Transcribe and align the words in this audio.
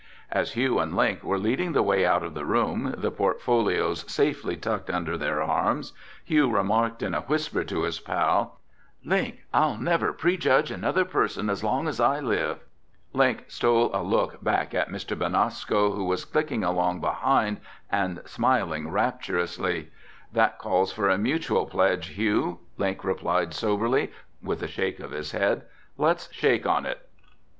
As 0.31 0.53
Hugh 0.53 0.79
and 0.79 0.95
Link 0.95 1.21
were 1.23 1.37
leading 1.37 1.73
the 1.73 1.83
way 1.83 2.07
out 2.07 2.23
of 2.23 2.33
the 2.33 2.43
room, 2.43 2.95
the 2.97 3.11
portfolios 3.11 4.03
safely 4.11 4.55
tucked 4.57 4.89
under 4.89 5.15
their 5.15 5.43
arms, 5.43 5.93
Hugh 6.25 6.49
remarked 6.49 7.03
in 7.03 7.13
a 7.13 7.21
whisper 7.21 7.63
to 7.65 7.83
his 7.83 7.99
pal, 7.99 8.59
"Link, 9.05 9.43
I'll 9.53 9.77
never 9.77 10.11
prejudge 10.11 10.71
another 10.71 11.05
person 11.05 11.51
as 11.51 11.63
long 11.63 11.87
as 11.87 11.99
I 11.99 12.19
live." 12.19 12.61
Link 13.13 13.43
stole 13.49 13.91
a 13.93 14.01
look 14.01 14.43
back 14.43 14.73
at 14.73 14.89
Mr. 14.89 15.15
Benasco 15.15 15.91
who 15.93 16.05
was 16.05 16.25
clicking 16.25 16.63
along 16.63 16.99
behind 16.99 17.57
and 17.91 18.23
smiling 18.25 18.89
rapturously. 18.89 19.91
"That 20.33 20.57
calls 20.57 20.91
for 20.91 21.09
a 21.11 21.17
mutual 21.19 21.67
pledge, 21.67 22.07
Hugh," 22.07 22.57
Link 22.77 23.03
replied 23.03 23.53
soberly, 23.53 24.11
with 24.41 24.63
a 24.63 24.67
shake 24.67 24.99
of 24.99 25.11
his 25.11 25.33
head. 25.33 25.65
"Let's 25.95 26.27
shake 26.33 26.65
on 26.65 26.87
it." 26.87 27.07